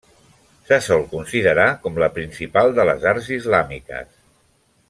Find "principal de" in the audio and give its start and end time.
2.17-2.89